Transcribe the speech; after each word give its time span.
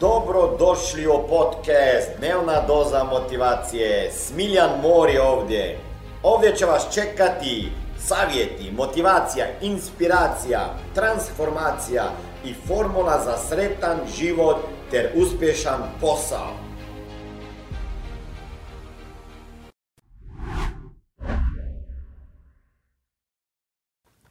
Dobro 0.00 0.56
došli 0.58 1.06
u 1.06 1.28
podcast 1.28 2.18
Dnevna 2.18 2.60
doza 2.66 3.04
motivacije. 3.04 4.10
Smiljan 4.12 4.70
Mori 4.82 5.18
ovdje. 5.18 5.78
Ovdje 6.22 6.56
će 6.56 6.64
vas 6.64 6.94
čekati 6.94 7.68
savjeti, 7.98 8.72
motivacija, 8.76 9.46
inspiracija, 9.60 10.60
transformacija 10.94 12.04
i 12.44 12.54
formula 12.54 13.20
za 13.24 13.36
sretan 13.36 13.98
život 14.18 14.56
ter 14.90 15.10
uspješan 15.14 15.82
posao. 16.00 16.50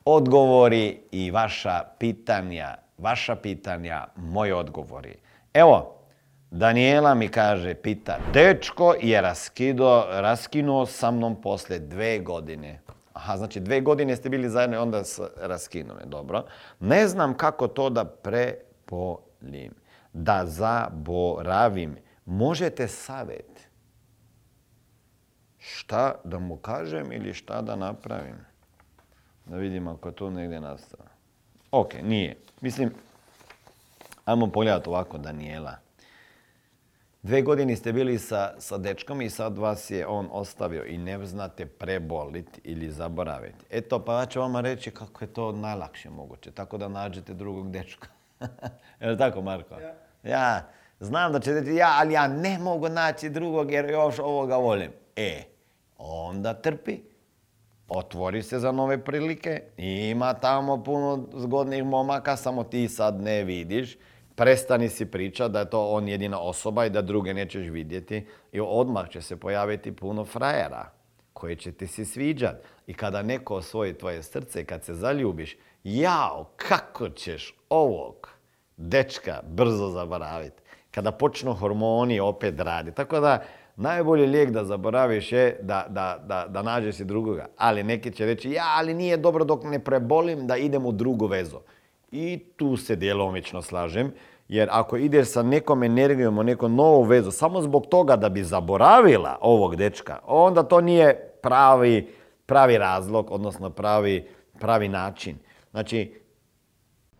Odgovori 0.05 0.99
i 1.11 1.31
vaša 1.31 1.83
pitanja, 1.99 2.75
vaša 2.97 3.35
pitanja, 3.35 4.07
moji 4.15 4.51
odgovori. 4.51 5.28
Evo, 5.53 5.95
Daniela 6.51 7.13
mi 7.13 7.27
kaže, 7.27 7.73
pita, 7.73 8.17
dečko 8.33 8.95
je 9.01 9.21
raskido, 9.21 10.05
raskinuo 10.09 10.85
sa 10.85 11.11
mnom 11.11 11.41
posle 11.41 11.79
dve 11.79 12.19
godine. 12.19 12.81
Aha, 13.13 13.37
znači 13.37 13.59
dve 13.59 13.81
godine 13.81 14.15
ste 14.15 14.29
bili 14.29 14.49
zajedno 14.49 14.75
i 14.75 14.79
onda 14.79 15.03
se 15.03 15.23
raskinuli, 15.37 16.01
dobro. 16.05 16.45
Ne 16.79 17.07
znam 17.07 17.37
kako 17.37 17.67
to 17.67 17.89
da 17.89 18.05
prepolim, 18.05 19.73
da 20.13 20.45
zaboravim. 20.45 21.97
Možete 22.25 22.87
savjet. 22.87 23.69
Šta 25.57 26.15
da 26.23 26.39
mu 26.39 26.57
kažem 26.57 27.11
ili 27.11 27.33
šta 27.33 27.61
da 27.61 27.75
napravim? 27.75 28.37
Da 29.45 29.57
vidimo 29.57 29.91
ako 29.91 30.11
to 30.11 30.29
negdje 30.29 30.61
nastava. 30.61 31.09
Ok, 31.71 31.93
nije. 32.03 32.37
Mislim, 32.61 32.91
ajmo 34.29 34.47
pogledati 34.47 34.89
ovako 34.89 35.17
Daniela. 35.17 35.75
Dve 37.23 37.41
godine 37.41 37.75
ste 37.75 37.93
bili 37.93 38.19
sa, 38.19 38.53
sa 38.59 38.77
dečkom 38.77 39.21
i 39.21 39.29
sad 39.29 39.57
vas 39.57 39.89
je 39.89 40.07
on 40.07 40.29
ostavio 40.31 40.85
i 40.85 40.97
ne 40.97 41.25
znate 41.25 41.65
preboliti 41.65 42.61
ili 42.63 42.91
zaboraviti. 42.91 43.65
Eto, 43.69 44.05
pa 44.05 44.19
ja 44.19 44.25
ću 44.25 44.39
vama 44.39 44.61
reći 44.61 44.91
kako 44.91 45.23
je 45.23 45.33
to 45.33 45.51
najlakše 45.51 46.09
moguće. 46.09 46.51
Tako 46.51 46.77
da 46.77 46.87
nađete 46.87 47.33
drugog 47.33 47.71
dečka. 47.71 48.07
je 49.01 49.09
li 49.09 49.17
tako, 49.17 49.41
Marko? 49.41 49.75
Ja. 49.79 49.93
ja. 50.23 50.69
Znam 50.99 51.31
da 51.33 51.39
ćete 51.39 51.59
reći, 51.59 51.75
ja, 51.75 51.95
ali 51.99 52.13
ja 52.13 52.27
ne 52.27 52.59
mogu 52.59 52.89
naći 52.89 53.29
drugog 53.29 53.71
jer 53.71 53.89
još 53.89 54.19
ovoga 54.19 54.57
volim. 54.57 54.91
E, 55.15 55.43
onda 55.97 56.53
trpi. 56.53 56.99
Otvori 57.87 58.43
se 58.43 58.59
za 58.59 58.71
nove 58.71 59.03
prilike. 59.03 59.61
Ima 59.77 60.33
tamo 60.33 60.83
puno 60.83 61.27
zgodnih 61.33 61.83
momaka, 61.83 62.37
samo 62.37 62.63
ti 62.63 62.87
sad 62.87 63.21
ne 63.21 63.43
vidiš 63.43 63.97
prestani 64.39 64.89
si 64.89 65.05
priča 65.05 65.47
da 65.47 65.59
je 65.59 65.69
to 65.69 65.87
on 65.89 66.07
jedina 66.07 66.39
osoba 66.39 66.85
i 66.85 66.89
da 66.89 67.01
druge 67.01 67.33
nećeš 67.33 67.67
vidjeti 67.67 68.25
i 68.51 68.59
odmah 68.59 69.09
će 69.09 69.21
se 69.21 69.35
pojaviti 69.35 69.95
puno 69.95 70.25
frajera 70.25 70.91
koje 71.33 71.55
će 71.55 71.71
ti 71.71 71.87
se 71.87 72.05
sviđati. 72.05 72.67
I 72.87 72.93
kada 72.93 73.21
neko 73.21 73.55
osvoji 73.55 73.93
tvoje 73.93 74.23
srce, 74.23 74.65
kad 74.65 74.83
se 74.83 74.93
zaljubiš, 74.93 75.57
jao, 75.83 76.51
kako 76.55 77.09
ćeš 77.09 77.55
ovog 77.69 78.29
dečka 78.77 79.41
brzo 79.43 79.89
zaboraviti. 79.89 80.61
Kada 80.91 81.11
počnu 81.11 81.53
hormoni 81.53 82.19
opet 82.19 82.59
raditi. 82.59 82.95
Tako 82.95 83.19
da, 83.19 83.43
najbolji 83.75 84.27
lijek 84.27 84.49
da 84.49 84.63
zaboraviš 84.63 85.31
je 85.31 85.59
da, 85.61 85.85
da, 85.89 86.23
da, 86.27 86.45
da 86.49 86.61
nađeš 86.61 86.95
si 86.95 87.05
drugoga. 87.05 87.47
Ali 87.57 87.83
neki 87.83 88.11
će 88.11 88.25
reći, 88.25 88.51
ja, 88.51 88.73
ali 88.77 88.93
nije 88.93 89.17
dobro 89.17 89.43
dok 89.43 89.63
ne 89.63 89.83
prebolim 89.83 90.47
da 90.47 90.57
idem 90.57 90.85
u 90.85 90.91
drugu 90.91 91.27
vezu. 91.27 91.59
I 92.11 92.39
tu 92.55 92.77
se 92.77 92.95
djelomično 92.95 93.61
slažem, 93.61 94.11
jer 94.47 94.69
ako 94.71 94.97
ideš 94.97 95.27
sa 95.27 95.43
nekom 95.43 95.83
energijom 95.83 96.37
u 96.37 96.43
neku 96.43 96.69
novu 96.69 97.03
vezu 97.03 97.31
samo 97.31 97.61
zbog 97.61 97.85
toga 97.85 98.15
da 98.15 98.29
bi 98.29 98.43
zaboravila 98.43 99.37
ovog 99.41 99.75
dečka, 99.75 100.19
onda 100.27 100.63
to 100.63 100.81
nije 100.81 101.33
pravi, 101.41 102.13
pravi 102.45 102.77
razlog, 102.77 103.31
odnosno 103.31 103.69
pravi, 103.69 104.27
pravi 104.59 104.87
način. 104.87 105.37
Znači, 105.71 106.19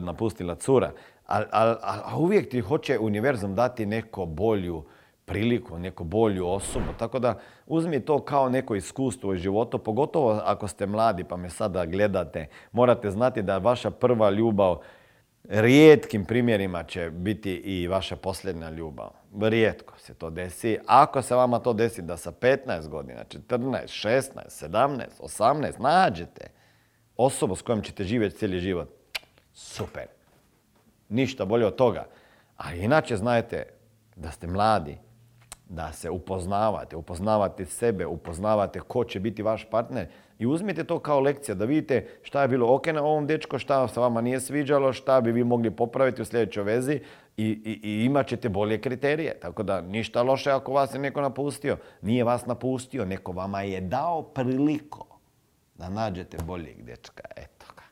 napustila 0.00 0.54
cura. 0.54 0.92
A, 1.26 2.16
uvijek 2.18 2.50
ti 2.50 2.60
hoće 2.60 2.98
univerzum 2.98 3.54
dati 3.54 3.86
neko 3.86 4.26
bolju, 4.26 4.84
priliku, 5.30 5.78
neku 5.78 6.04
bolju 6.04 6.48
osobu. 6.48 6.92
Tako 6.98 7.18
da 7.18 7.38
uzmi 7.66 8.00
to 8.00 8.18
kao 8.24 8.48
neko 8.48 8.74
iskustvo 8.74 9.30
u 9.30 9.36
životu, 9.36 9.78
pogotovo 9.78 10.40
ako 10.44 10.68
ste 10.68 10.86
mladi 10.86 11.24
pa 11.24 11.36
me 11.36 11.50
sada 11.50 11.86
gledate. 11.86 12.48
Morate 12.72 13.10
znati 13.10 13.42
da 13.42 13.58
vaša 13.58 13.90
prva 13.90 14.30
ljubav 14.30 14.78
rijetkim 15.48 16.24
primjerima 16.24 16.84
će 16.84 17.10
biti 17.10 17.54
i 17.54 17.88
vaša 17.88 18.16
posljednja 18.16 18.70
ljubav. 18.70 19.10
Rijetko 19.40 19.98
se 19.98 20.14
to 20.14 20.30
desi. 20.30 20.78
Ako 20.86 21.22
se 21.22 21.34
vama 21.34 21.58
to 21.58 21.72
desi 21.72 22.02
da 22.02 22.16
sa 22.16 22.32
15 22.32 22.88
godina, 22.88 23.24
14, 23.48 24.08
16, 24.08 24.68
17, 24.68 25.06
18 25.20 25.80
nađete 25.80 26.50
osobu 27.16 27.56
s 27.56 27.62
kojom 27.62 27.82
ćete 27.82 28.04
živjeti 28.04 28.36
cijeli 28.36 28.58
život, 28.58 28.88
super. 29.52 30.06
Ništa 31.08 31.44
bolje 31.44 31.66
od 31.66 31.76
toga. 31.76 32.06
A 32.56 32.74
inače 32.74 33.16
znajte 33.16 33.66
da 34.16 34.30
ste 34.30 34.46
mladi, 34.46 34.98
da 35.70 35.92
se 35.92 36.10
upoznavate, 36.10 36.96
upoznavate 36.96 37.64
sebe, 37.64 38.06
upoznavate 38.06 38.80
ko 38.80 39.04
će 39.04 39.20
biti 39.20 39.42
vaš 39.42 39.64
partner 39.70 40.06
i 40.38 40.46
uzmite 40.46 40.84
to 40.84 40.98
kao 40.98 41.20
lekcija 41.20 41.54
da 41.54 41.64
vidite 41.64 42.08
šta 42.22 42.42
je 42.42 42.48
bilo 42.48 42.74
ok 42.74 42.86
na 42.86 43.02
ovom 43.02 43.26
dečko, 43.26 43.58
šta 43.58 43.88
se 43.88 44.00
vama 44.00 44.20
nije 44.20 44.40
sviđalo, 44.40 44.92
šta 44.92 45.20
bi 45.20 45.32
vi 45.32 45.44
mogli 45.44 45.70
popraviti 45.70 46.22
u 46.22 46.24
sljedećoj 46.24 46.64
vezi 46.64 47.00
i, 47.36 47.80
i, 47.82 48.04
imat 48.04 48.26
ćete 48.26 48.48
bolje 48.48 48.80
kriterije. 48.80 49.38
Tako 49.40 49.62
da 49.62 49.80
ništa 49.80 50.22
loše 50.22 50.50
ako 50.50 50.72
vas 50.72 50.94
je 50.94 50.98
neko 50.98 51.20
napustio. 51.20 51.76
Nije 52.02 52.24
vas 52.24 52.46
napustio, 52.46 53.04
neko 53.04 53.32
vama 53.32 53.62
je 53.62 53.80
dao 53.80 54.22
priliku 54.22 55.04
da 55.74 55.88
nađete 55.88 56.36
boljeg 56.42 56.82
dečka. 56.82 57.22
Eto 57.36 57.66
ga. 57.76 57.82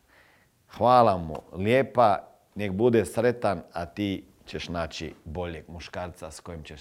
Hvala 0.76 1.16
mu, 1.16 1.36
lijepa, 1.52 2.18
nek 2.54 2.72
bude 2.72 3.04
sretan, 3.04 3.62
a 3.72 3.86
ti 3.86 4.24
ćeš 4.46 4.68
naći 4.68 5.14
boljeg 5.24 5.64
muškarca 5.68 6.30
s 6.30 6.40
kojim 6.40 6.62
ćeš 6.62 6.80